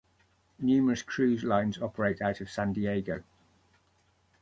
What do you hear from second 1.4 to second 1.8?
lines